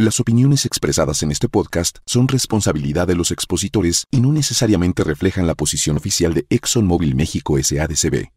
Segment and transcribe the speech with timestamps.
[0.00, 5.48] Las opiniones expresadas en este podcast son responsabilidad de los expositores y no necesariamente reflejan
[5.48, 8.28] la posición oficial de ExxonMobil México SADCB.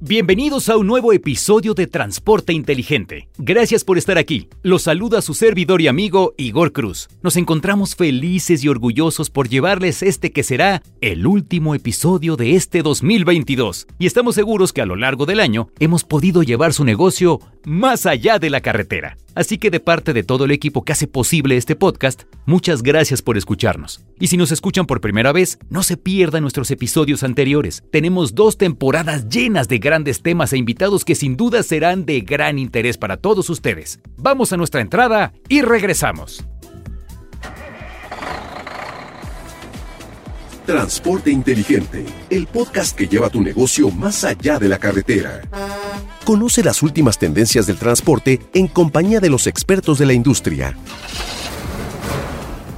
[0.00, 3.28] Bienvenidos a un nuevo episodio de Transporte Inteligente.
[3.36, 4.48] Gracias por estar aquí.
[4.62, 7.08] Los saluda su servidor y amigo Igor Cruz.
[7.20, 12.82] Nos encontramos felices y orgullosos por llevarles este que será el último episodio de este
[12.82, 13.88] 2022.
[13.98, 18.06] Y estamos seguros que a lo largo del año hemos podido llevar su negocio más
[18.06, 19.16] allá de la carretera.
[19.34, 23.22] Así que de parte de todo el equipo que hace posible este podcast, muchas gracias
[23.22, 24.04] por escucharnos.
[24.18, 27.84] Y si nos escuchan por primera vez, no se pierdan nuestros episodios anteriores.
[27.92, 32.58] Tenemos dos temporadas llenas de grandes temas e invitados que sin duda serán de gran
[32.58, 34.00] interés para todos ustedes.
[34.16, 36.44] Vamos a nuestra entrada y regresamos.
[40.68, 45.40] Transporte Inteligente, el podcast que lleva tu negocio más allá de la carretera.
[46.24, 50.76] Conoce las últimas tendencias del transporte en compañía de los expertos de la industria.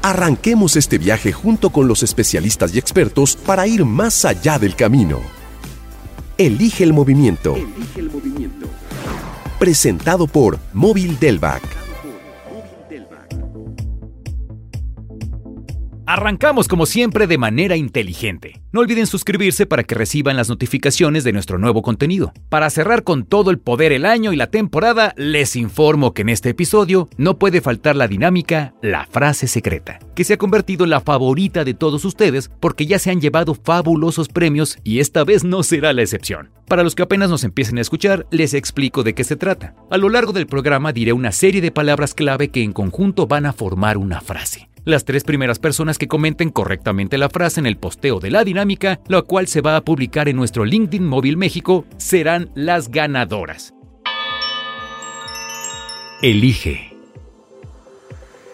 [0.02, 5.18] Arranquemos este viaje junto con los especialistas y expertos para ir más allá del camino.
[6.38, 7.56] Elige el movimiento.
[9.59, 11.79] Presentado por Móvil Delvac.
[16.12, 18.60] Arrancamos como siempre de manera inteligente.
[18.72, 22.32] No olviden suscribirse para que reciban las notificaciones de nuestro nuevo contenido.
[22.48, 26.30] Para cerrar con todo el poder el año y la temporada, les informo que en
[26.30, 30.90] este episodio no puede faltar la dinámica La frase secreta, que se ha convertido en
[30.90, 35.44] la favorita de todos ustedes porque ya se han llevado fabulosos premios y esta vez
[35.44, 36.50] no será la excepción.
[36.66, 39.76] Para los que apenas nos empiecen a escuchar, les explico de qué se trata.
[39.92, 43.46] A lo largo del programa diré una serie de palabras clave que en conjunto van
[43.46, 44.70] a formar una frase.
[44.91, 48.99] Las tres primeras personas que comenten correctamente la frase en el posteo de la dinámica,
[49.07, 53.73] la cual se va a publicar en nuestro LinkedIn Móvil México, serán las ganadoras.
[56.23, 56.93] Elige.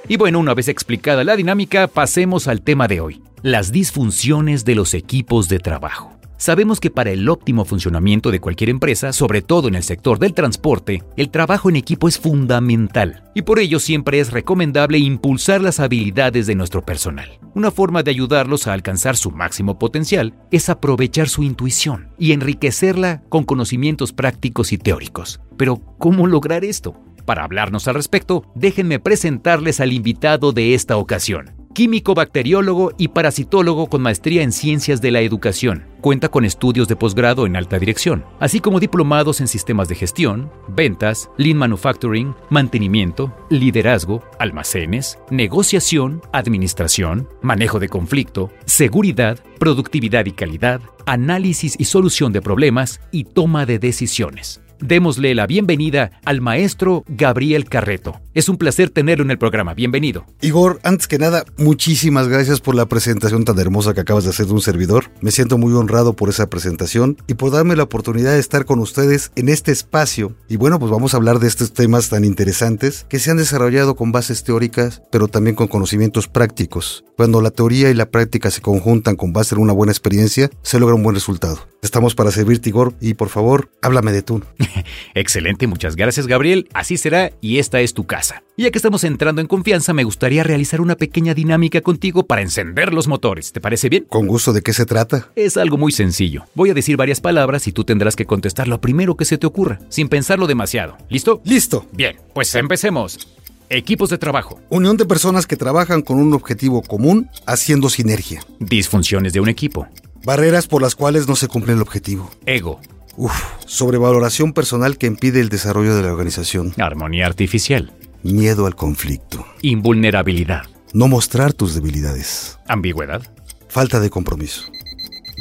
[0.08, 4.74] Y bueno, una vez explicada la dinámica, pasemos al tema de hoy, las disfunciones de
[4.74, 6.15] los equipos de trabajo.
[6.38, 10.34] Sabemos que para el óptimo funcionamiento de cualquier empresa, sobre todo en el sector del
[10.34, 15.80] transporte, el trabajo en equipo es fundamental y por ello siempre es recomendable impulsar las
[15.80, 17.38] habilidades de nuestro personal.
[17.54, 23.22] Una forma de ayudarlos a alcanzar su máximo potencial es aprovechar su intuición y enriquecerla
[23.30, 25.40] con conocimientos prácticos y teóricos.
[25.56, 27.00] Pero, ¿cómo lograr esto?
[27.24, 33.88] Para hablarnos al respecto, déjenme presentarles al invitado de esta ocasión químico bacteriólogo y parasitólogo
[33.88, 35.84] con maestría en ciencias de la educación.
[36.00, 40.50] Cuenta con estudios de posgrado en alta dirección, así como diplomados en sistemas de gestión,
[40.68, 50.80] ventas, lean manufacturing, mantenimiento, liderazgo, almacenes, negociación, administración, manejo de conflicto, seguridad, productividad y calidad,
[51.04, 54.62] análisis y solución de problemas y toma de decisiones.
[54.80, 58.20] Démosle la bienvenida al maestro Gabriel Carreto.
[58.34, 59.72] Es un placer tenerlo en el programa.
[59.72, 60.26] Bienvenido.
[60.42, 64.46] Igor, antes que nada, muchísimas gracias por la presentación tan hermosa que acabas de hacer
[64.46, 65.10] de un servidor.
[65.22, 68.78] Me siento muy honrado por esa presentación y por darme la oportunidad de estar con
[68.80, 70.36] ustedes en este espacio.
[70.48, 73.96] Y bueno, pues vamos a hablar de estos temas tan interesantes que se han desarrollado
[73.96, 77.04] con bases teóricas, pero también con conocimientos prácticos.
[77.16, 80.78] Cuando la teoría y la práctica se conjuntan con base en una buena experiencia, se
[80.78, 81.66] logra un buen resultado.
[81.80, 84.42] Estamos para servirte, Igor, y por favor, háblame de tú.
[85.14, 86.68] Excelente, muchas gracias, Gabriel.
[86.74, 88.42] Así será, y esta es tu casa.
[88.56, 92.92] Ya que estamos entrando en confianza, me gustaría realizar una pequeña dinámica contigo para encender
[92.92, 93.52] los motores.
[93.52, 94.06] ¿Te parece bien?
[94.08, 95.28] Con gusto, ¿de qué se trata?
[95.36, 96.44] Es algo muy sencillo.
[96.54, 99.46] Voy a decir varias palabras y tú tendrás que contestar lo primero que se te
[99.46, 100.96] ocurra, sin pensarlo demasiado.
[101.08, 101.42] ¿Listo?
[101.44, 101.86] Listo.
[101.92, 103.28] Bien, pues empecemos.
[103.68, 104.60] Equipos de trabajo.
[104.68, 108.40] Unión de personas que trabajan con un objetivo común, haciendo sinergia.
[108.60, 109.88] Disfunciones de un equipo.
[110.24, 112.30] Barreras por las cuales no se cumple el objetivo.
[112.46, 112.80] Ego.
[113.16, 113.32] Uf,
[113.64, 116.74] sobrevaloración personal que impide el desarrollo de la organización.
[116.78, 117.92] Armonía artificial.
[118.22, 119.46] Miedo al conflicto.
[119.62, 120.64] Invulnerabilidad.
[120.92, 122.58] No mostrar tus debilidades.
[122.68, 123.22] Ambigüedad.
[123.68, 124.64] Falta de compromiso.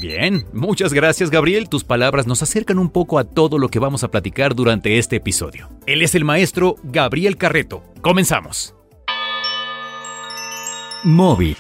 [0.02, 1.70] Bien, muchas gracias Gabriel.
[1.70, 5.18] Tus palabras nos acercan un poco a todo lo que vamos a platicar durante este
[5.18, 5.70] episodio.
[5.86, 7.84] Él es el maestro Gabriel Carreto.
[8.02, 8.76] Comenzamos.
[11.04, 11.58] Móvil.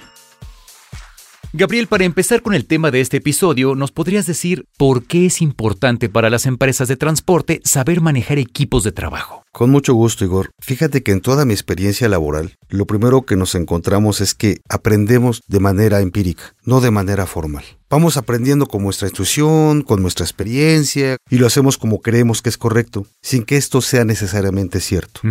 [1.57, 5.41] Gabriel, para empezar con el tema de este episodio, ¿nos podrías decir por qué es
[5.41, 9.45] importante para las empresas de transporte saber manejar equipos de trabajo?
[9.53, 10.49] Con mucho gusto, Igor.
[10.59, 15.43] Fíjate que en toda mi experiencia laboral, lo primero que nos encontramos es que aprendemos
[15.47, 17.63] de manera empírica, no de manera formal.
[17.89, 22.57] Vamos aprendiendo con nuestra intuición, con nuestra experiencia, y lo hacemos como creemos que es
[22.57, 25.21] correcto, sin que esto sea necesariamente cierto.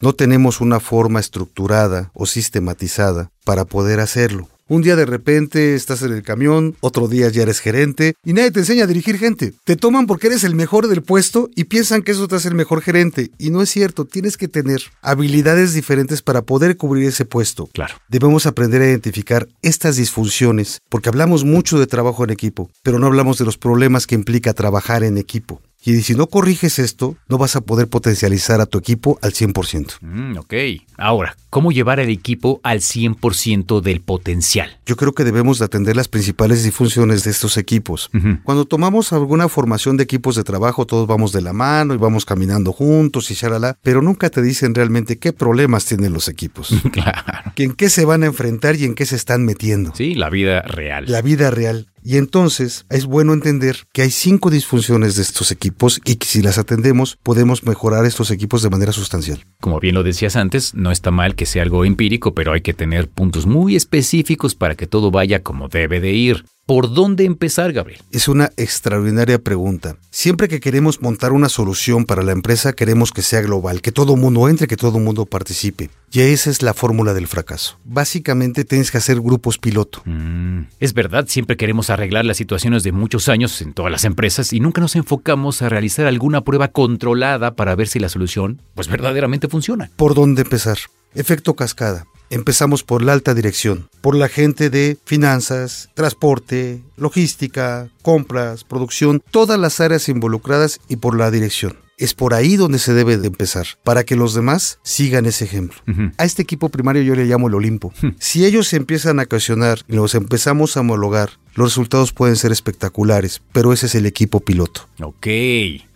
[0.00, 4.48] No tenemos una forma estructurada o sistematizada para poder hacerlo.
[4.68, 8.52] Un día de repente estás en el camión, otro día ya eres gerente y nadie
[8.52, 9.52] te enseña a dirigir gente.
[9.64, 12.54] Te toman porque eres el mejor del puesto y piensan que eso te hace el
[12.54, 13.30] mejor gerente.
[13.38, 17.66] Y no es cierto, tienes que tener habilidades diferentes para poder cubrir ese puesto.
[17.72, 17.96] Claro.
[18.08, 23.08] Debemos aprender a identificar estas disfunciones porque hablamos mucho de trabajo en equipo, pero no
[23.08, 25.60] hablamos de los problemas que implica trabajar en equipo.
[25.84, 29.96] Y si no corriges esto, no vas a poder potencializar a tu equipo al 100%.
[30.00, 30.54] Mm, ok.
[30.96, 34.78] Ahora, ¿cómo llevar al equipo al 100% del potencial?
[34.86, 38.10] Yo creo que debemos de atender las principales disfunciones de estos equipos.
[38.44, 42.24] Cuando tomamos alguna formación de equipos de trabajo, todos vamos de la mano y vamos
[42.24, 47.52] caminando juntos y shalala, pero nunca te dicen realmente qué problemas tienen los equipos, Claro.
[47.56, 49.92] que en qué se van a enfrentar y en qué se están metiendo.
[49.94, 51.06] Sí, la vida real.
[51.08, 51.88] La vida real.
[52.04, 56.42] Y entonces es bueno entender que hay cinco disfunciones de estos equipos y que si
[56.42, 59.44] las atendemos podemos mejorar estos equipos de manera sustancial.
[59.60, 62.74] Como bien lo decías antes, no está mal que sea algo empírico, pero hay que
[62.74, 66.44] tener puntos muy específicos para que todo vaya como debe de ir.
[66.64, 68.00] ¿Por dónde empezar, Gabriel?
[68.12, 69.96] Es una extraordinaria pregunta.
[70.10, 74.14] Siempre que queremos montar una solución para la empresa, queremos que sea global, que todo
[74.14, 75.90] mundo entre, que todo mundo participe.
[76.12, 77.80] Y esa es la fórmula del fracaso.
[77.84, 80.02] Básicamente tienes que hacer grupos piloto.
[80.04, 84.52] Mm, es verdad, siempre queremos arreglar las situaciones de muchos años en todas las empresas
[84.52, 88.86] y nunca nos enfocamos a realizar alguna prueba controlada para ver si la solución pues
[88.86, 89.90] verdaderamente funciona.
[89.96, 90.78] ¿Por dónde empezar?
[91.14, 92.06] Efecto cascada.
[92.30, 99.58] Empezamos por la alta dirección, por la gente de finanzas, transporte, logística, compras, producción, todas
[99.58, 101.76] las áreas involucradas y por la dirección.
[102.02, 105.78] Es por ahí donde se debe de empezar, para que los demás sigan ese ejemplo.
[106.18, 107.92] A este equipo primario yo le llamo el Olimpo.
[108.18, 112.50] Si ellos se empiezan a ocasionar y los empezamos a homologar, los resultados pueden ser
[112.50, 114.88] espectaculares, pero ese es el equipo piloto.
[115.00, 115.28] Ok.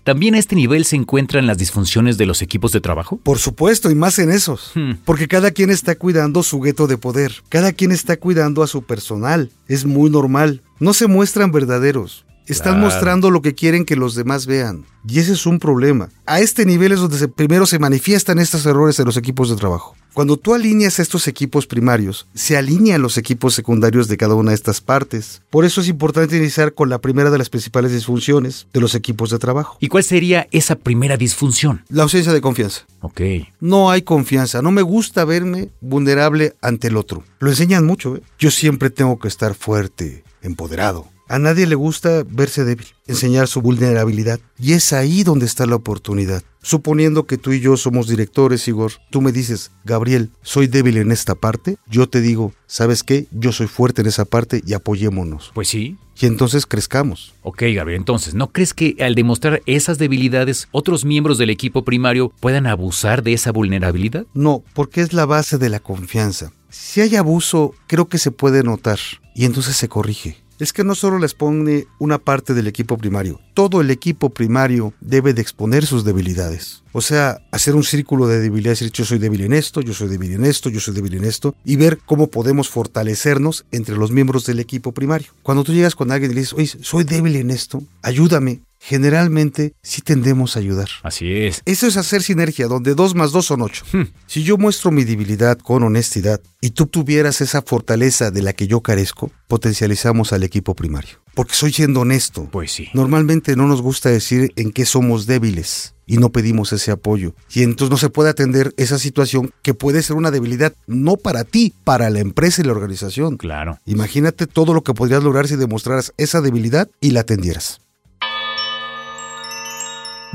[0.05, 3.17] ¿También a este nivel se encuentran las disfunciones de los equipos de trabajo?
[3.17, 4.71] Por supuesto, y más en esos.
[4.77, 4.93] Hmm.
[5.05, 7.43] Porque cada quien está cuidando su gueto de poder.
[7.49, 9.51] Cada quien está cuidando a su personal.
[9.67, 10.63] Es muy normal.
[10.79, 12.26] No se muestran verdaderos.
[12.47, 12.87] Están Claro.
[12.87, 14.85] mostrando lo que quieren que los demás vean.
[15.09, 16.09] Y ese es un problema.
[16.27, 19.57] A este nivel es donde se- primero se manifiestan estos errores en los equipos de
[19.57, 19.95] trabajo.
[20.15, 24.55] Cuando tú alineas estos equipos primarios, se alinean los equipos secundarios de cada una de
[24.55, 25.43] estas partes.
[25.51, 29.29] Por eso es importante iniciar con la primera de las principales disfunciones de los equipos
[29.31, 29.77] de trabajo.
[29.79, 31.85] ¿Y cuál sería esa primera disfunción?
[31.91, 32.87] La ausencia de confianza.
[33.03, 33.21] Ok.
[33.61, 37.23] No hay confianza, no me gusta verme vulnerable ante el otro.
[37.39, 38.23] Lo enseñan mucho, ¿eh?
[38.39, 41.07] Yo siempre tengo que estar fuerte, empoderado.
[41.29, 44.39] A nadie le gusta verse débil, enseñar su vulnerabilidad.
[44.59, 46.43] Y es ahí donde está la oportunidad.
[46.63, 51.11] Suponiendo que tú y yo somos directores, Igor, tú me dices, Gabriel, soy débil en
[51.11, 53.27] esta parte, yo te digo, ¿sabes qué?
[53.33, 55.51] Yo soy fuerte en esa parte y apoyémonos.
[55.55, 55.97] Pues sí.
[56.21, 57.35] Y entonces crezcamos.
[57.43, 62.33] Ok, Gabriel, entonces, ¿no crees que al demostrar esas debilidades, otros miembros del equipo primario
[62.41, 64.27] puedan abusar de esa vulnerabilidad?
[64.33, 66.53] No, porque es la base de la confianza.
[66.71, 68.99] Si hay abuso, creo que se puede notar
[69.35, 70.46] y entonces se corrige.
[70.59, 74.95] Es que no solo les pone una parte del equipo primario, todo el equipo primario
[75.01, 76.83] debe de exponer sus debilidades.
[76.93, 79.93] O sea, hacer un círculo de debilidades y decir yo soy débil en esto, yo
[79.93, 83.97] soy débil en esto, yo soy débil en esto, y ver cómo podemos fortalecernos entre
[83.97, 85.29] los miembros del equipo primario.
[85.43, 89.75] Cuando tú llegas con alguien y le dices, oye, soy débil en esto, ayúdame, generalmente
[89.83, 90.89] sí tendemos a ayudar.
[91.03, 91.63] Así es.
[91.65, 93.85] Eso es hacer sinergia, donde dos más dos son ocho.
[93.93, 94.05] Hmm.
[94.27, 98.67] Si yo muestro mi debilidad con honestidad y tú tuvieras esa fortaleza de la que
[98.67, 101.19] yo carezco, potencializamos al equipo primario.
[101.35, 102.49] Porque soy siendo honesto.
[102.51, 102.89] Pues sí.
[102.95, 107.35] Normalmente no nos gusta decir en qué somos débiles y no pedimos ese apoyo.
[107.53, 111.45] Y entonces no se puede atender esa situación que puede ser una debilidad no para
[111.45, 113.37] ti, para la empresa y la organización.
[113.37, 113.79] Claro.
[113.85, 117.81] Imagínate todo lo que podrías lograr si demostraras esa debilidad y la atendieras.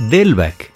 [0.10, 0.72] Delvac.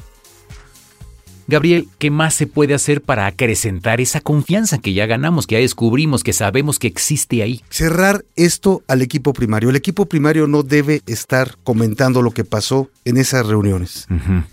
[1.47, 5.61] Gabriel, ¿qué más se puede hacer para acrecentar esa confianza que ya ganamos, que ya
[5.61, 7.61] descubrimos, que sabemos que existe ahí?
[7.69, 9.69] cerrar esto al equipo primario.
[9.69, 14.07] El equipo primario no debe estar comentando lo que pasó en esas reuniones.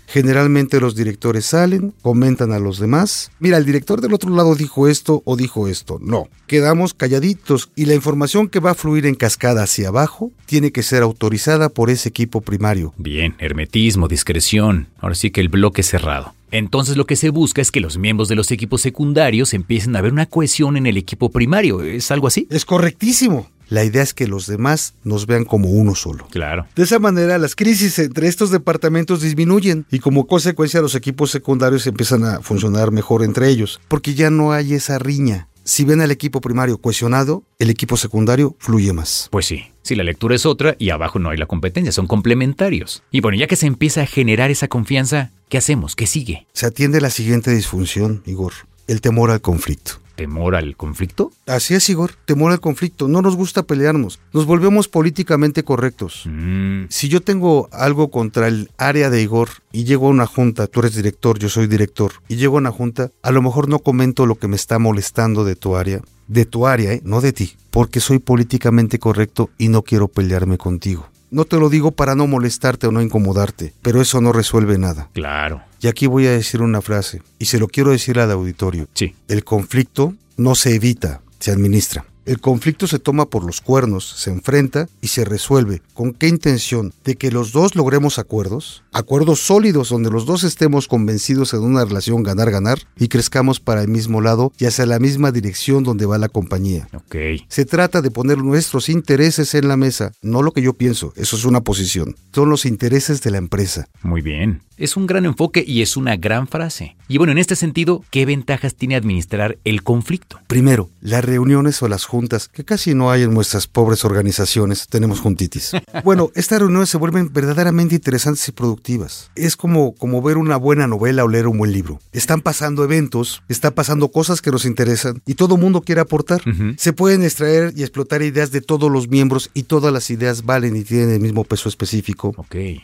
[0.07, 3.31] Generalmente los directores salen, comentan a los demás.
[3.39, 5.97] Mira, el director del otro lado dijo esto o dijo esto.
[6.01, 10.71] No, quedamos calladitos y la información que va a fluir en cascada hacia abajo tiene
[10.71, 12.93] que ser autorizada por ese equipo primario.
[12.97, 14.87] Bien, hermetismo, discreción.
[14.99, 16.35] Ahora sí que el bloque cerrado.
[16.53, 20.01] Entonces lo que se busca es que los miembros de los equipos secundarios empiecen a
[20.01, 21.81] ver una cohesión en el equipo primario.
[21.81, 22.47] ¿Es algo así?
[22.51, 23.49] Es correctísimo.
[23.69, 26.27] La idea es que los demás nos vean como uno solo.
[26.29, 26.67] Claro.
[26.75, 31.87] De esa manera, las crisis entre estos departamentos disminuyen y como consecuencia los equipos secundarios
[31.87, 35.47] empiezan a funcionar mejor entre ellos, porque ya no hay esa riña.
[35.65, 39.29] Si ven al equipo primario cohesionado, el equipo secundario fluye más.
[39.31, 43.01] Pues sí, si la lectura es otra y abajo no hay la competencia, son complementarios.
[43.11, 45.95] Y bueno, ya que se empieza a generar esa confianza, ¿qué hacemos?
[45.95, 46.47] ¿Qué sigue?
[46.51, 48.51] Se atiende la siguiente disfunción, Igor,
[48.87, 50.02] el temor al conflicto.
[50.15, 51.31] Temor al conflicto?
[51.47, 53.07] Así es, Igor, temor al conflicto.
[53.07, 54.19] No nos gusta pelearnos.
[54.33, 56.23] Nos volvemos políticamente correctos.
[56.25, 60.67] Mm, Si yo tengo algo contra el área de Igor y llego a una junta,
[60.67, 63.79] tú eres director, yo soy director, y llego a una junta, a lo mejor no
[63.79, 67.01] comento lo que me está molestando de tu área, de tu área, ¿eh?
[67.03, 71.09] no de ti, porque soy políticamente correcto y no quiero pelearme contigo.
[71.33, 75.09] No te lo digo para no molestarte o no incomodarte, pero eso no resuelve nada.
[75.13, 75.63] claro.
[75.81, 78.87] Y aquí voy a decir una frase, y se lo quiero decir al auditorio.
[78.93, 79.15] Sí.
[79.27, 82.05] El conflicto no se evita, se administra.
[82.25, 85.81] El conflicto se toma por los cuernos, se enfrenta y se resuelve.
[85.93, 86.93] ¿Con qué intención?
[87.03, 91.83] De que los dos logremos acuerdos, acuerdos sólidos donde los dos estemos convencidos en una
[91.83, 96.17] relación ganar-ganar y crezcamos para el mismo lado y hacia la misma dirección donde va
[96.17, 96.87] la compañía.
[96.93, 97.15] Ok.
[97.49, 101.35] Se trata de poner nuestros intereses en la mesa, no lo que yo pienso, eso
[101.35, 102.15] es una posición.
[102.33, 103.89] Son los intereses de la empresa.
[104.01, 104.61] Muy bien.
[104.83, 106.97] Es un gran enfoque y es una gran frase.
[107.07, 110.41] Y bueno, en este sentido, ¿qué ventajas tiene administrar el conflicto?
[110.47, 115.21] Primero, las reuniones o las juntas, que casi no hay en nuestras pobres organizaciones, tenemos
[115.21, 115.71] juntitis.
[116.03, 119.31] Bueno, estas reuniones se vuelven verdaderamente interesantes y productivas.
[119.35, 121.99] Es como, como ver una buena novela o leer un buen libro.
[122.11, 126.41] Están pasando eventos, están pasando cosas que nos interesan y todo mundo quiere aportar.
[126.77, 130.75] Se pueden extraer y explotar ideas de todos los miembros y todas las ideas valen
[130.75, 132.35] y tienen el mismo peso específico.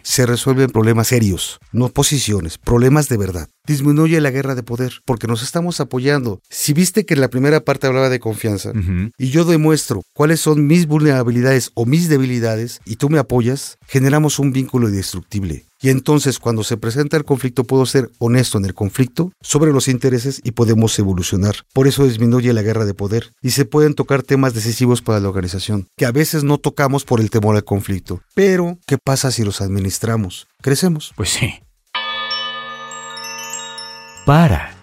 [0.04, 3.50] Se resuelven problemas serios, no posiciones, problemas de verdad.
[3.68, 6.42] Disminuye la guerra de poder porque nos estamos apoyando.
[6.50, 8.72] Si viste que en la primera parte hablaba de confianza
[9.18, 14.40] y yo demuestro cuáles son mis vulnerabilidades o mis debilidades y tú me apoyas, generamos
[14.40, 15.66] un vínculo indestructible.
[15.82, 19.88] Y entonces cuando se presenta el conflicto puedo ser honesto en el conflicto sobre los
[19.88, 21.56] intereses y podemos evolucionar.
[21.74, 25.30] Por eso disminuye la guerra de poder y se pueden tocar temas decisivos para la
[25.30, 28.22] organización, que a veces no tocamos por el temor al conflicto.
[28.34, 30.48] Pero, ¿qué pasa si los administramos?
[30.62, 31.14] Crecemos.
[31.16, 31.54] Pues sí.
[34.30, 34.79] Para.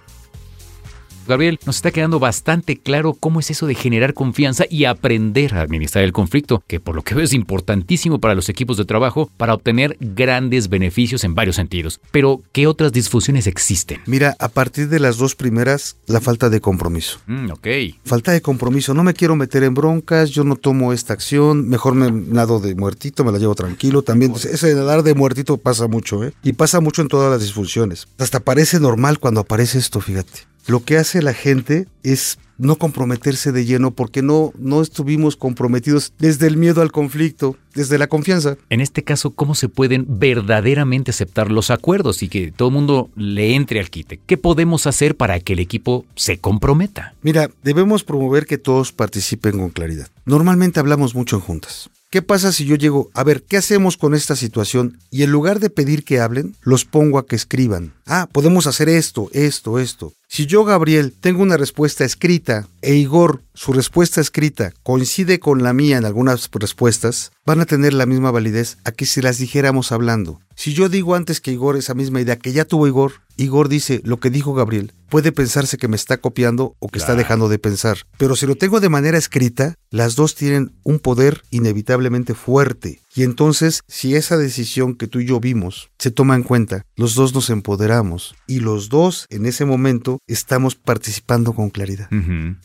[1.26, 5.60] Gabriel, nos está quedando bastante claro cómo es eso de generar confianza y aprender a
[5.60, 9.30] administrar el conflicto, que por lo que veo es importantísimo para los equipos de trabajo
[9.36, 12.00] para obtener grandes beneficios en varios sentidos.
[12.10, 14.00] Pero, ¿qué otras disfunciones existen?
[14.06, 17.18] Mira, a partir de las dos primeras, la falta de compromiso.
[17.26, 17.68] Mm, ok.
[18.04, 21.94] Falta de compromiso, no me quiero meter en broncas, yo no tomo esta acción, mejor
[21.94, 24.02] me nado de muertito, me la llevo tranquilo.
[24.02, 26.32] También ese de nadar de muertito pasa mucho, ¿eh?
[26.42, 28.08] Y pasa mucho en todas las disfunciones.
[28.18, 30.55] Hasta parece normal cuando aparece esto, fíjate.
[30.66, 36.12] Lo que hace la gente es no comprometerse de lleno porque no, no estuvimos comprometidos
[36.18, 38.56] desde el miedo al conflicto, desde la confianza.
[38.68, 43.10] En este caso, ¿cómo se pueden verdaderamente aceptar los acuerdos y que todo el mundo
[43.14, 44.18] le entre al quite?
[44.26, 47.14] ¿Qué podemos hacer para que el equipo se comprometa?
[47.22, 50.08] Mira, debemos promover que todos participen con claridad.
[50.24, 51.90] Normalmente hablamos mucho en juntas.
[52.08, 54.98] ¿Qué pasa si yo llego, a ver, ¿qué hacemos con esta situación?
[55.10, 57.94] Y en lugar de pedir que hablen, los pongo a que escriban.
[58.06, 60.12] Ah, podemos hacer esto, esto, esto.
[60.36, 65.72] Si yo, Gabriel, tengo una respuesta escrita e Igor, su respuesta escrita, coincide con la
[65.72, 69.92] mía en algunas respuestas, van a tener la misma validez a que si las dijéramos
[69.92, 70.38] hablando.
[70.54, 74.02] Si yo digo antes que Igor esa misma idea que ya tuvo Igor, Igor dice
[74.04, 77.58] lo que dijo Gabriel, puede pensarse que me está copiando o que está dejando de
[77.58, 77.98] pensar.
[78.18, 83.00] Pero si lo tengo de manera escrita, las dos tienen un poder inevitablemente fuerte.
[83.16, 87.14] Y entonces, si esa decisión que tú y yo vimos se toma en cuenta, los
[87.14, 92.10] dos nos empoderamos y los dos en ese momento estamos participando con claridad.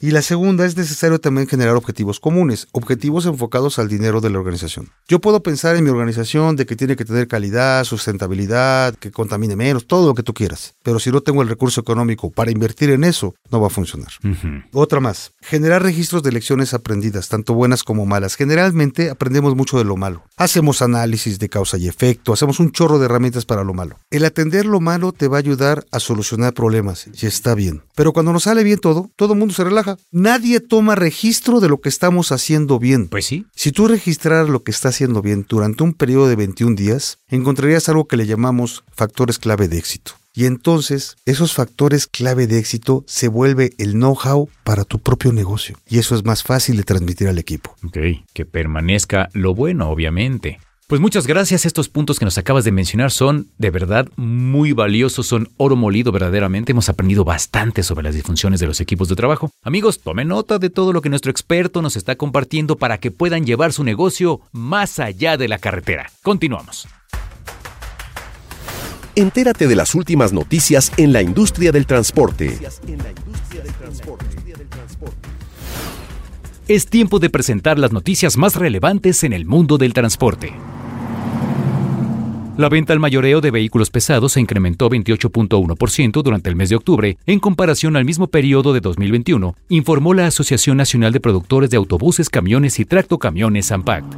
[0.02, 4.40] Y la segunda es necesario también generar objetivos comunes, objetivos enfocados al dinero de la
[4.40, 4.90] organización.
[5.08, 9.56] Yo puedo pensar en mi organización de que tiene que tener calidad, sustentabilidad, que contamine
[9.56, 10.76] menos, todo lo que tú quieras.
[10.84, 14.10] Pero si no tengo el recurso económico para invertir en eso, no va a funcionar.
[14.74, 18.36] Otra más, generar registros de lecciones aprendidas, tanto buenas como malas.
[18.36, 20.24] Generalmente aprendemos mucho de lo malo.
[20.42, 24.00] Hacemos análisis de causa y efecto, hacemos un chorro de herramientas para lo malo.
[24.10, 27.84] El atender lo malo te va a ayudar a solucionar problemas y está bien.
[27.94, 29.98] Pero cuando nos sale bien todo, todo el mundo se relaja.
[30.10, 33.08] Nadie toma registro de lo que estamos haciendo bien.
[33.08, 33.46] Pues sí.
[33.56, 37.88] Si tú registraras lo que está haciendo bien durante un periodo de 21 días, encontrarías
[37.88, 40.14] algo que le llamamos factores clave de éxito.
[40.34, 45.78] Y entonces esos factores clave de éxito se vuelve el know-how para tu propio negocio.
[45.88, 47.76] Y eso es más fácil de transmitir al equipo.
[47.86, 47.98] Ok.
[48.34, 50.60] Que permanezca lo bueno, obviamente.
[50.92, 51.66] Pues muchas gracias.
[51.66, 56.12] Estos puntos que nos acabas de mencionar son de verdad muy valiosos, son oro molido
[56.12, 56.74] verdaderamente.
[56.74, 59.52] Hemos aprendido bastante sobre las disfunciones de los equipos de trabajo.
[59.64, 63.46] Amigos, tomen nota de todo lo que nuestro experto nos está compartiendo para que puedan
[63.46, 66.12] llevar su negocio más allá de la carretera.
[66.24, 66.90] Continuamos.
[69.16, 72.58] Entérate de las últimas noticias en la industria del transporte.
[76.70, 80.54] Es tiempo de presentar las noticias más relevantes en el mundo del transporte.
[82.56, 87.18] La venta al mayoreo de vehículos pesados se incrementó 28.1% durante el mes de octubre
[87.26, 92.30] en comparación al mismo periodo de 2021, informó la Asociación Nacional de Productores de Autobuses,
[92.30, 94.14] Camiones y Tractocamiones AMPACT.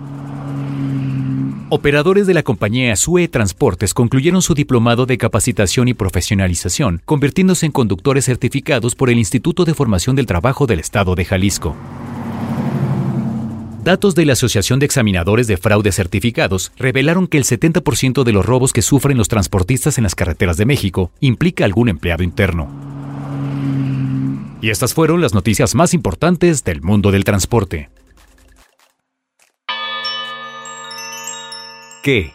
[1.70, 7.72] Operadores de la compañía SUE Transportes concluyeron su diplomado de capacitación y profesionalización, convirtiéndose en
[7.72, 11.75] conductores certificados por el Instituto de Formación del Trabajo del Estado de Jalisco.
[13.84, 18.46] Datos de la Asociación de Examinadores de Fraude Certificados revelaron que el 70% de los
[18.46, 22.70] robos que sufren los transportistas en las carreteras de México implica algún empleado interno.
[24.62, 27.89] Y estas fueron las noticias más importantes del mundo del transporte.
[32.03, 32.33] ¿Qué?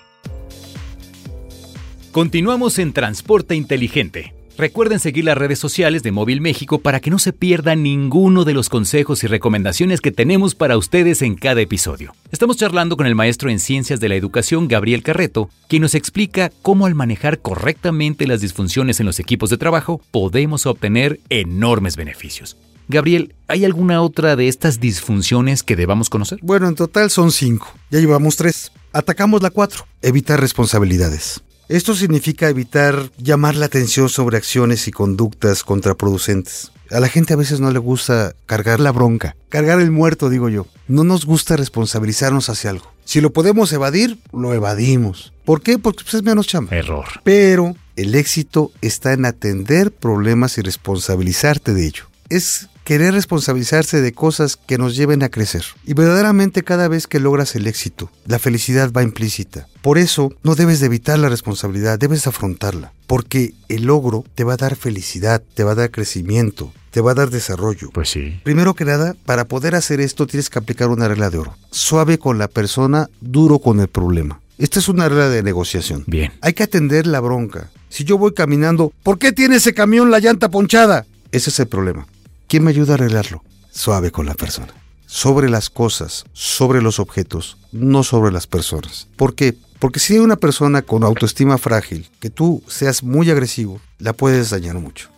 [2.10, 4.34] Continuamos en Transporte Inteligente.
[4.56, 8.54] Recuerden seguir las redes sociales de Móvil México para que no se pierdan ninguno de
[8.54, 12.14] los consejos y recomendaciones que tenemos para ustedes en cada episodio.
[12.32, 16.50] Estamos charlando con el maestro en Ciencias de la Educación, Gabriel Carreto, quien nos explica
[16.62, 22.56] cómo al manejar correctamente las disfunciones en los equipos de trabajo podemos obtener enormes beneficios.
[22.88, 26.38] Gabriel, ¿hay alguna otra de estas disfunciones que debamos conocer?
[26.40, 27.70] Bueno, en total son cinco.
[27.90, 28.72] Ya llevamos tres.
[28.92, 29.86] Atacamos la cuatro.
[30.02, 31.42] Evitar responsabilidades.
[31.68, 36.72] Esto significa evitar llamar la atención sobre acciones y conductas contraproducentes.
[36.90, 40.48] A la gente a veces no le gusta cargar la bronca, cargar el muerto, digo
[40.48, 40.66] yo.
[40.86, 42.90] No nos gusta responsabilizarnos hacia algo.
[43.04, 45.34] Si lo podemos evadir, lo evadimos.
[45.44, 45.78] ¿Por qué?
[45.78, 46.74] Porque pues, es menos chamba.
[46.74, 47.06] Error.
[47.24, 52.04] Pero el éxito está en atender problemas y responsabilizarte de ello.
[52.30, 55.62] Es querer responsabilizarse de cosas que nos lleven a crecer.
[55.84, 59.68] Y verdaderamente cada vez que logras el éxito, la felicidad va implícita.
[59.82, 62.94] Por eso no debes de evitar la responsabilidad, debes afrontarla.
[63.06, 67.10] Porque el logro te va a dar felicidad, te va a dar crecimiento, te va
[67.10, 67.90] a dar desarrollo.
[67.92, 68.40] Pues sí.
[68.42, 71.58] Primero que nada, para poder hacer esto tienes que aplicar una regla de oro.
[71.70, 74.40] Suave con la persona, duro con el problema.
[74.56, 76.04] Esta es una regla de negociación.
[76.06, 76.32] Bien.
[76.40, 77.68] Hay que atender la bronca.
[77.90, 81.04] Si yo voy caminando, ¿por qué tiene ese camión la llanta ponchada?
[81.32, 82.06] Ese es el problema.
[82.48, 83.44] ¿Quién me ayuda a arreglarlo?
[83.70, 84.72] Suave con la persona.
[85.04, 89.06] Sobre las cosas, sobre los objetos, no sobre las personas.
[89.16, 89.54] ¿Por qué?
[89.78, 94.48] Porque si hay una persona con autoestima frágil, que tú seas muy agresivo, la puedes
[94.48, 95.10] dañar mucho.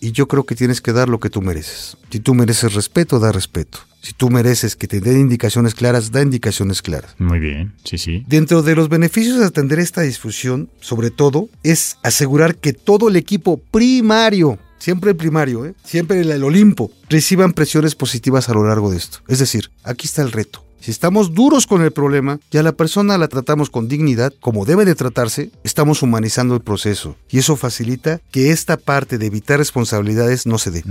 [0.00, 1.96] Y yo creo que tienes que dar lo que tú mereces.
[2.10, 3.78] Si tú mereces respeto, da respeto.
[4.02, 7.14] Si tú mereces que te den indicaciones claras, da indicaciones claras.
[7.18, 8.22] Muy bien, sí, sí.
[8.28, 13.16] Dentro de los beneficios de atender esta disfusión, sobre todo, es asegurar que todo el
[13.16, 15.74] equipo primario, siempre el primario, ¿eh?
[15.84, 19.18] siempre el, el Olimpo, reciban presiones positivas a lo largo de esto.
[19.28, 20.66] Es decir, aquí está el reto.
[20.86, 24.64] Si estamos duros con el problema y a la persona la tratamos con dignidad, como
[24.64, 27.16] debe de tratarse, estamos humanizando el proceso.
[27.28, 30.84] Y eso facilita que esta parte de evitar responsabilidades no se dé.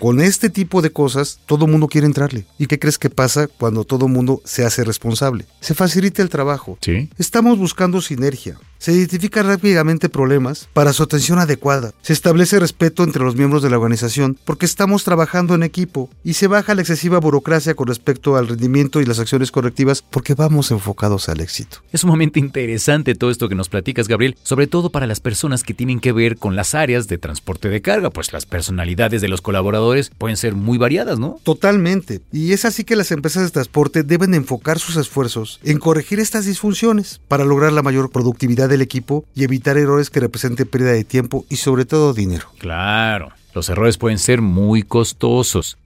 [0.00, 2.46] Con este tipo de cosas, todo mundo quiere entrarle.
[2.58, 5.44] ¿Y qué crees que pasa cuando todo mundo se hace responsable?
[5.60, 6.78] Se facilita el trabajo.
[6.80, 7.10] Sí.
[7.18, 8.56] Estamos buscando sinergia.
[8.84, 11.94] Se identifican rápidamente problemas para su atención adecuada.
[12.02, 16.34] Se establece respeto entre los miembros de la organización porque estamos trabajando en equipo y
[16.34, 20.70] se baja la excesiva burocracia con respecto al rendimiento y las acciones correctivas porque vamos
[20.70, 21.78] enfocados al éxito.
[21.92, 25.72] Es sumamente interesante todo esto que nos platicas, Gabriel, sobre todo para las personas que
[25.72, 29.40] tienen que ver con las áreas de transporte de carga, pues las personalidades de los
[29.40, 31.40] colaboradores pueden ser muy variadas, ¿no?
[31.42, 32.20] Totalmente.
[32.32, 36.44] Y es así que las empresas de transporte deben enfocar sus esfuerzos en corregir estas
[36.44, 41.04] disfunciones para lograr la mayor productividad del equipo y evitar errores que representen pérdida de
[41.04, 42.48] tiempo y sobre todo dinero.
[42.58, 45.78] Claro, los errores pueden ser muy costosos.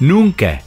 [0.00, 0.62] Nunca.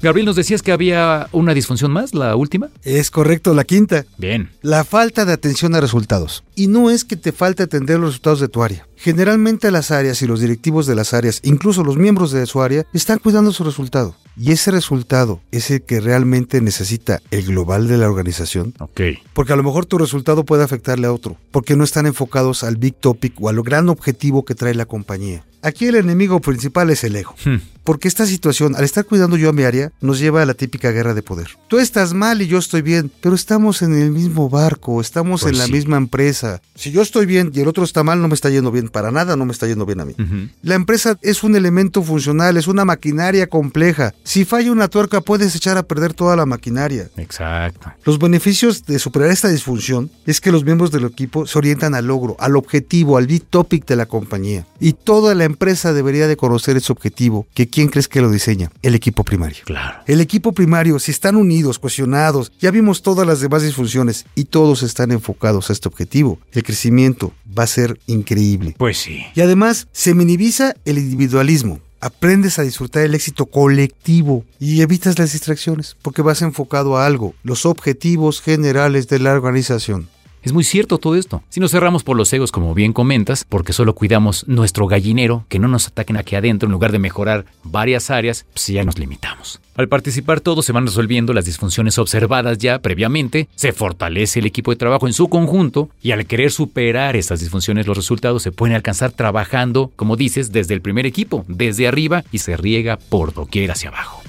[0.00, 2.68] Gabriel, nos decías que había una disfunción más, la última.
[2.84, 4.04] Es correcto, la quinta.
[4.16, 4.48] Bien.
[4.62, 6.44] La falta de atención a resultados.
[6.54, 8.86] Y no es que te falte atender los resultados de tu área.
[8.96, 12.86] Generalmente las áreas y los directivos de las áreas, incluso los miembros de su área,
[12.92, 14.14] están cuidando su resultado.
[14.38, 18.72] Y ese resultado es el que realmente necesita el global de la organización.
[18.78, 19.00] Ok.
[19.32, 22.76] Porque a lo mejor tu resultado puede afectarle a otro, porque no están enfocados al
[22.76, 25.44] big topic o al gran objetivo que trae la compañía.
[25.60, 27.34] Aquí el enemigo principal es el ego.
[27.44, 27.56] Hmm.
[27.82, 30.90] Porque esta situación, al estar cuidando yo a mi área, nos lleva a la típica
[30.90, 31.48] guerra de poder.
[31.68, 35.52] Tú estás mal y yo estoy bien, pero estamos en el mismo barco, estamos Pues
[35.54, 35.72] en la sí.
[35.72, 36.60] misma empresa.
[36.74, 39.10] Si yo estoy bien y el otro está mal, no me está yendo bien, para
[39.10, 40.14] nada no me está yendo bien a mí.
[40.62, 44.12] La empresa es un elemento funcional, es una maquinaria compleja.
[44.28, 47.08] Si falla una tuerca, puedes echar a perder toda la maquinaria.
[47.16, 47.90] Exacto.
[48.04, 52.08] Los beneficios de superar esta disfunción es que los miembros del equipo se orientan al
[52.08, 54.66] logro, al objetivo, al big topic de la compañía.
[54.80, 58.70] Y toda la empresa debería de conocer ese objetivo, que quién crees que lo diseña?
[58.82, 59.62] El equipo primario.
[59.64, 60.00] Claro.
[60.06, 64.82] El equipo primario, si están unidos, cohesionados, ya vimos todas las demás disfunciones y todos
[64.82, 66.38] están enfocados a este objetivo.
[66.52, 68.74] El crecimiento va a ser increíble.
[68.76, 69.24] Pues sí.
[69.34, 71.80] Y además se minimiza el individualismo.
[72.00, 77.34] Aprendes a disfrutar el éxito colectivo y evitas las distracciones porque vas enfocado a algo,
[77.42, 80.08] los objetivos generales de la organización.
[80.48, 81.42] Es muy cierto todo esto.
[81.50, 85.58] Si nos cerramos por los egos, como bien comentas, porque solo cuidamos nuestro gallinero, que
[85.58, 89.60] no nos ataquen aquí adentro en lugar de mejorar varias áreas, pues ya nos limitamos.
[89.76, 94.70] Al participar todos se van resolviendo las disfunciones observadas ya previamente, se fortalece el equipo
[94.70, 98.74] de trabajo en su conjunto y al querer superar estas disfunciones los resultados se pueden
[98.74, 103.70] alcanzar trabajando, como dices, desde el primer equipo, desde arriba y se riega por doquier
[103.70, 104.22] hacia abajo.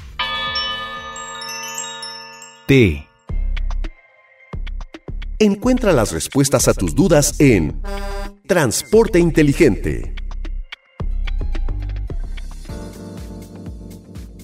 [2.66, 3.09] T
[5.42, 7.82] Encuentra las respuestas a tus dudas en
[8.46, 10.14] Transporte Inteligente.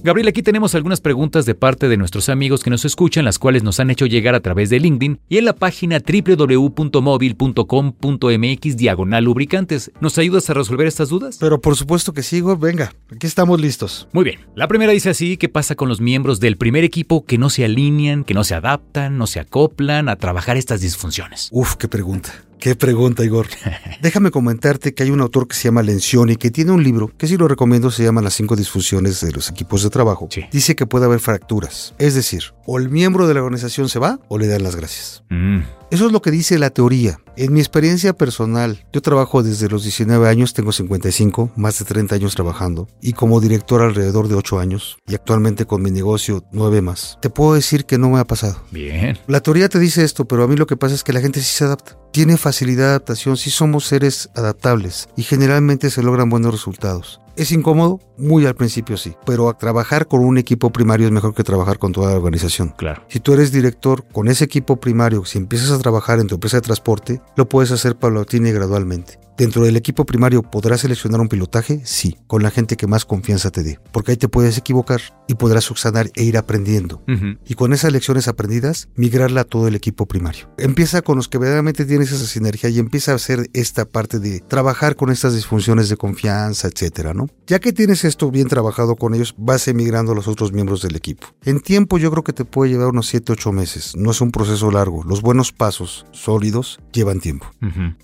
[0.05, 3.63] Gabriel, aquí tenemos algunas preguntas de parte de nuestros amigos que nos escuchan, las cuales
[3.63, 9.91] nos han hecho llegar a través de LinkedIn y en la página www.móvil.com.mx diagonal lubricantes.
[10.01, 11.37] ¿Nos ayudas a resolver estas dudas?
[11.39, 14.07] Pero por supuesto que sigo, venga, aquí estamos listos.
[14.13, 17.39] Muy bien, la primera dice así, ¿qué pasa con los miembros del primer equipo que
[17.39, 21.49] no se alinean, que no se adaptan, no se acoplan a trabajar estas disfunciones?
[21.51, 22.31] Uf, qué pregunta.
[22.59, 23.47] Qué pregunta, Igor.
[24.01, 27.27] Déjame comentarte que hay un autor que se llama Lencioni que tiene un libro que
[27.27, 30.27] sí lo recomiendo, se llama Las cinco disfunciones de los equipos de trabajo.
[30.31, 30.45] Sí.
[30.51, 31.93] Dice que puede haber fracturas.
[31.99, 35.23] Es decir, o el miembro de la organización se va o le dan las gracias.
[35.29, 35.59] Mm,
[35.91, 37.19] Eso es lo que dice la teoría.
[37.37, 42.15] En mi experiencia personal, yo trabajo desde los 19 años, tengo 55, más de 30
[42.15, 46.81] años trabajando, y como director alrededor de 8 años, y actualmente con mi negocio 9
[46.81, 47.17] más.
[47.21, 48.63] Te puedo decir que no me ha pasado.
[48.71, 49.17] bien.
[49.27, 51.41] La teoría te dice esto, pero a mí lo que pasa es que la gente
[51.41, 51.97] sí se adapta.
[52.15, 57.19] Tiene facilidad de adaptación, sí somos seres adaptables y generalmente se logran buenos resultados.
[57.37, 57.99] ¿Es incómodo?
[58.17, 61.79] Muy al principio sí, pero a trabajar con un equipo primario es mejor que trabajar
[61.79, 62.73] con toda la organización.
[62.77, 63.03] Claro.
[63.09, 66.57] Si tú eres director con ese equipo primario, si empiezas a trabajar en tu empresa
[66.57, 69.19] de transporte, lo puedes hacer paulatina y gradualmente.
[69.37, 73.51] Dentro del equipo primario podrás seleccionar un pilotaje, sí, con la gente que más confianza
[73.51, 77.03] te dé, porque ahí te puedes equivocar y podrás subsanar e ir aprendiendo.
[77.45, 80.49] Y con esas lecciones aprendidas, migrarla a todo el equipo primario.
[80.57, 84.39] Empieza con los que verdaderamente tienes esa sinergia y empieza a hacer esta parte de
[84.39, 87.24] trabajar con estas disfunciones de confianza, etcétera, ¿no?
[87.47, 90.95] Ya que tienes esto bien trabajado con ellos, vas emigrando a los otros miembros del
[90.95, 91.27] equipo.
[91.43, 93.95] En tiempo yo creo que te puede llevar unos 7, 8 meses.
[93.95, 95.03] No es un proceso largo.
[95.03, 97.47] Los buenos pasos sólidos llevan tiempo.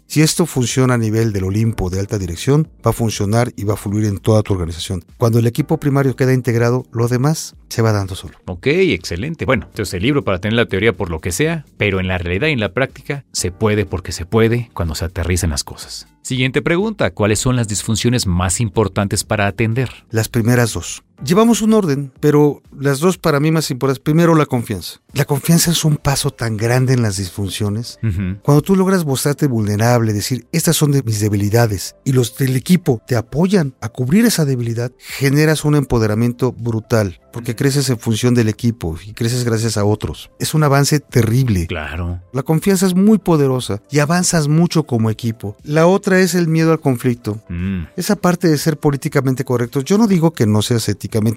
[0.08, 3.74] Si esto funciona a nivel del Olimpo de alta dirección, va a funcionar y va
[3.74, 5.04] a fluir en toda tu organización.
[5.18, 8.38] Cuando el equipo primario queda integrado, lo demás se va dando solo.
[8.46, 9.46] Ok, excelente.
[9.46, 12.18] Bueno, entonces el libro para tener la teoría por lo que sea, pero en la
[12.18, 16.08] realidad y en la práctica se puede porque se puede cuando se aterrizan las cosas.
[16.22, 19.90] Siguiente pregunta, ¿cuáles son las disfunciones más importantes para atender?
[20.10, 21.04] Las primeras dos.
[21.24, 24.02] Llevamos un orden, pero las dos para mí más importantes.
[24.04, 25.02] Primero, la confianza.
[25.14, 28.00] La confianza es un paso tan grande en las disfunciones.
[28.42, 33.02] Cuando tú logras mostrarte vulnerable, decir, estas son de mis debilidades, y los del equipo
[33.06, 38.50] te apoyan a cubrir esa debilidad, generas un empoderamiento brutal, porque creces en función del
[38.50, 40.32] equipo y creces gracias a otros.
[40.40, 41.68] Es un avance terrible.
[41.68, 42.22] Claro.
[42.34, 45.56] La confianza es muy poderosa y avanzas mucho como equipo.
[45.64, 47.42] La otra es el miedo al conflicto.
[47.50, 50.88] Mm, Esa parte de ser políticamente correctos, yo no digo que no seas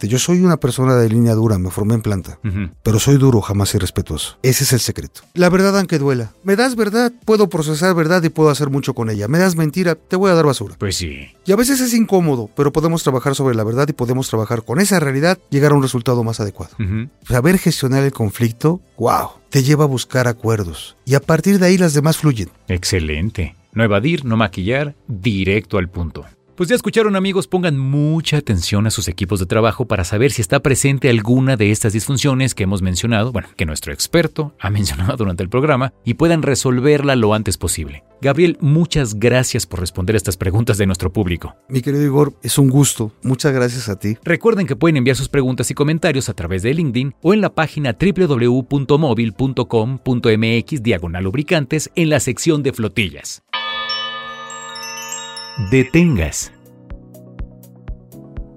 [0.02, 2.38] yo soy una persona de línea dura, me formé en planta,
[2.82, 4.38] pero soy duro, jamás irrespetuoso.
[4.42, 5.22] Ese es el secreto.
[5.34, 6.32] La verdad aunque duela.
[6.42, 9.28] Me das verdad, puedo procesar verdad y puedo hacer mucho con ella.
[9.28, 10.76] Me das mentira, te voy a dar basura.
[10.78, 11.28] Pues sí.
[11.44, 14.80] Y a veces es incómodo, pero podemos trabajar sobre la verdad y podemos trabajar con
[14.80, 16.76] esa realidad, llegar a un resultado más adecuado.
[17.28, 20.96] Saber gestionar el conflicto, wow, te lleva a buscar acuerdos.
[21.04, 22.50] Y a partir de ahí las demás fluyen.
[22.68, 23.56] Excelente.
[23.72, 26.24] No evadir, no maquillar, directo al punto.
[26.56, 30.40] Pues ya escucharon amigos, pongan mucha atención a sus equipos de trabajo para saber si
[30.40, 35.16] está presente alguna de estas disfunciones que hemos mencionado, bueno, que nuestro experto ha mencionado
[35.16, 38.04] durante el programa, y puedan resolverla lo antes posible.
[38.22, 41.56] Gabriel, muchas gracias por responder estas preguntas de nuestro público.
[41.68, 43.10] Mi querido Igor, es un gusto.
[43.24, 44.16] Muchas gracias a ti.
[44.22, 47.52] Recuerden que pueden enviar sus preguntas y comentarios a través de LinkedIn o en la
[47.52, 53.42] página www.móvil.com.mx diagonal lubricantes en la sección de flotillas.
[55.56, 56.52] Detengas.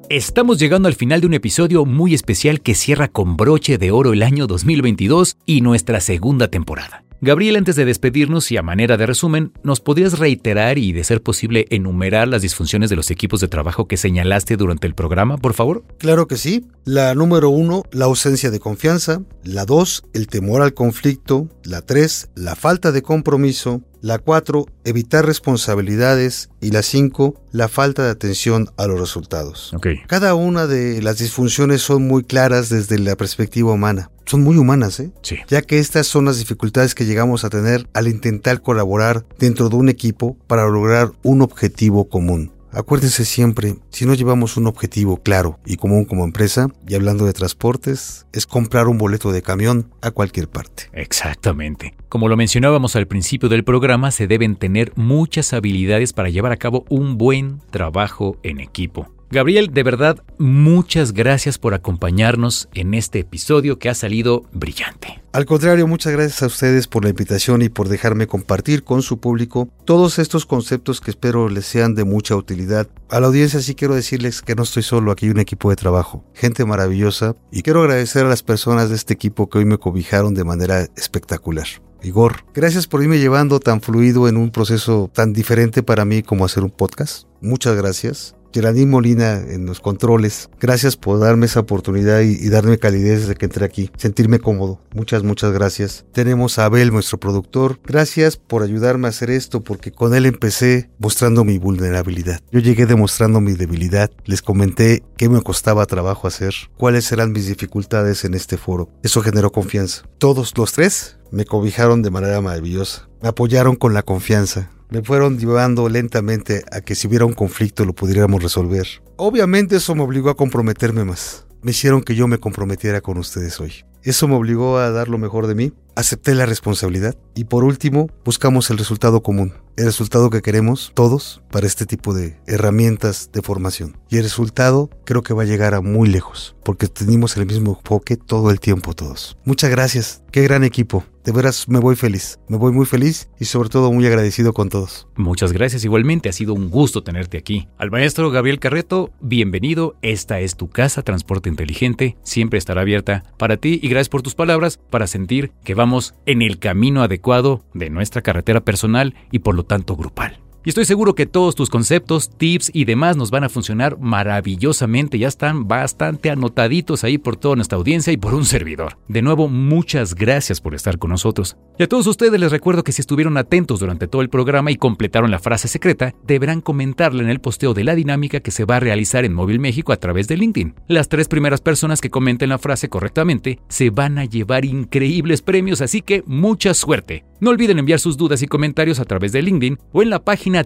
[0.09, 4.13] Estamos llegando al final de un episodio muy especial que cierra con broche de oro
[4.13, 7.03] el año 2022 y nuestra segunda temporada.
[7.19, 11.23] Gabriel, antes de despedirnos y a manera de resumen, ¿nos podrías reiterar y, de ser
[11.23, 15.53] posible, enumerar las disfunciones de los equipos de trabajo que señalaste durante el programa, por
[15.53, 15.83] favor?
[15.97, 16.65] Claro que sí.
[16.85, 19.23] La número uno, la ausencia de confianza.
[19.43, 21.49] La dos, el temor al conflicto.
[21.63, 23.81] La tres, la falta de compromiso.
[24.01, 26.49] La cuatro, evitar responsabilidades.
[26.59, 29.73] Y la cinco, la falta de atención a los resultados.
[30.07, 34.09] Cada una de las disfunciones son muy claras desde la perspectiva humana.
[34.25, 35.11] Son muy humanas, ¿eh?
[35.21, 35.37] Sí.
[35.47, 39.77] ya que estas son las dificultades que llegamos a tener al intentar colaborar dentro de
[39.77, 42.51] un equipo para lograr un objetivo común.
[42.71, 47.33] Acuérdense siempre, si no llevamos un objetivo claro y común como empresa, y hablando de
[47.33, 50.89] transportes, es comprar un boleto de camión a cualquier parte.
[50.93, 51.95] Exactamente.
[52.09, 56.57] Como lo mencionábamos al principio del programa, se deben tener muchas habilidades para llevar a
[56.57, 59.16] cabo un buen trabajo en equipo.
[59.29, 65.21] Gabriel, de verdad, muchas gracias por acompañarnos en este episodio que ha salido brillante.
[65.33, 69.19] Al contrario, muchas gracias a ustedes por la invitación y por dejarme compartir con su
[69.19, 72.87] público todos estos conceptos que espero les sean de mucha utilidad.
[73.09, 75.75] A la audiencia sí quiero decirles que no estoy solo, aquí hay un equipo de
[75.75, 79.77] trabajo, gente maravillosa, y quiero agradecer a las personas de este equipo que hoy me
[79.77, 81.67] cobijaron de manera espectacular.
[82.01, 86.45] Igor, gracias por irme llevando tan fluido en un proceso tan diferente para mí como
[86.45, 87.27] hacer un podcast.
[87.41, 88.36] Muchas gracias.
[88.53, 90.49] Geraldine Molina en los controles.
[90.59, 93.91] Gracias por darme esa oportunidad y, darme calidez desde que entré aquí.
[93.97, 94.81] Sentirme cómodo.
[94.93, 96.05] Muchas, muchas gracias.
[96.11, 97.79] Tenemos a Abel, nuestro productor.
[97.85, 102.41] Gracias por ayudarme a hacer esto porque con él empecé mostrando mi vulnerabilidad.
[102.51, 104.11] Yo llegué demostrando mi debilidad.
[104.25, 108.89] Les comenté qué me costaba trabajo hacer, cuáles eran mis dificultades en este foro.
[109.03, 110.03] Eso generó confianza.
[110.17, 113.06] Todos los tres me cobijaron de manera maravillosa.
[113.21, 117.93] Apoyaron con la confianza me fueron llevando lentamente a que si hubiera un conflicto lo
[117.93, 118.87] pudiéramos resolver.
[119.17, 121.45] Obviamente eso me obligó a comprometerme más.
[121.61, 123.83] Me hicieron que yo me comprometiera con ustedes hoy.
[124.03, 128.07] Eso me obligó a dar lo mejor de mí, acepté la responsabilidad y por último
[128.23, 133.41] buscamos el resultado común, el resultado que queremos todos para este tipo de herramientas de
[133.41, 133.97] formación.
[134.07, 137.77] Y el resultado creo que va a llegar a muy lejos, porque tenemos el mismo
[137.83, 139.37] enfoque todo el tiempo todos.
[139.43, 141.03] Muchas gracias, qué gran equipo.
[141.27, 144.69] De veras me voy feliz, me voy muy feliz y sobre todo muy agradecido con
[144.69, 145.09] todos.
[145.17, 147.67] Muchas gracias igualmente, ha sido un gusto tenerte aquí.
[147.77, 153.57] Al maestro Gabriel Carreto, bienvenido, esta es tu casa, Transporte Inteligente, siempre estará abierta para
[153.57, 157.89] ti y gracias por tus palabras para sentir que vamos en el camino adecuado de
[157.89, 160.39] nuestra carretera personal y por lo tanto grupal.
[160.67, 165.17] Y estoy seguro que todos tus conceptos, tips y demás nos van a funcionar maravillosamente.
[165.17, 168.97] Ya están bastante anotaditos ahí por toda nuestra audiencia y por un servidor.
[169.07, 171.55] De nuevo, muchas gracias por estar con nosotros.
[171.79, 174.75] Y a todos ustedes les recuerdo que si estuvieron atentos durante todo el programa y
[174.75, 178.75] completaron la frase secreta, deberán comentarla en el posteo de la dinámica que se va
[178.75, 180.75] a realizar en Móvil México a través de LinkedIn.
[180.89, 185.79] Las tres primeras personas que comenten la frase correctamente se van a llevar increíbles premios,
[185.79, 187.23] así que mucha suerte.
[187.39, 190.63] No olviden enviar sus dudas y comentarios a través de LinkedIn o en la página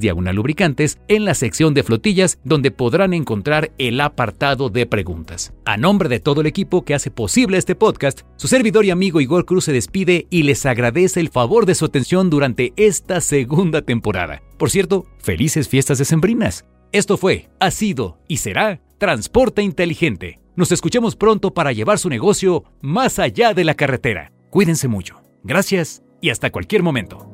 [0.00, 5.54] diagonal lubricantes en la sección de flotillas donde podrán encontrar el apartado de preguntas.
[5.64, 9.22] A nombre de todo el equipo que hace posible este podcast, su servidor y amigo
[9.22, 13.80] Igor Cruz se despide y les agradece el favor de su atención durante esta segunda
[13.82, 14.42] temporada.
[14.58, 16.66] Por cierto, felices fiestas decembrinas.
[16.92, 20.43] Esto fue, ha sido y será Transporte Inteligente.
[20.56, 24.30] Nos escuchemos pronto para llevar su negocio más allá de la carretera.
[24.50, 25.20] Cuídense mucho.
[25.42, 27.28] Gracias y hasta cualquier momento.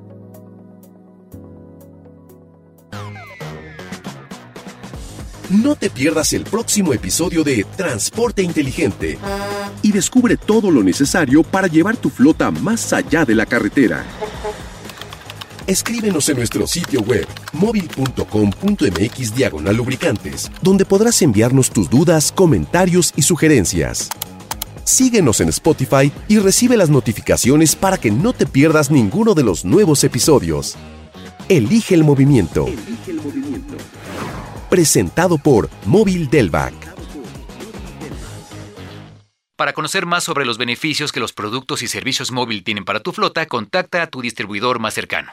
[5.50, 9.18] No te pierdas el próximo episodio de Transporte Inteligente
[9.82, 14.06] y descubre todo lo necesario para llevar tu flota más allá de la carretera.
[15.70, 23.22] Escríbenos en nuestro sitio web móvil.com.mx diagonal lubricantes, donde podrás enviarnos tus dudas, comentarios y
[23.22, 24.08] sugerencias.
[24.82, 29.64] Síguenos en Spotify y recibe las notificaciones para que no te pierdas ninguno de los
[29.64, 30.74] nuevos episodios.
[31.48, 32.66] Elige el movimiento.
[34.68, 36.74] Presentado por Móvil Delvac.
[39.54, 43.12] Para conocer más sobre los beneficios que los productos y servicios móvil tienen para tu
[43.12, 45.30] flota, contacta a tu distribuidor más cercano.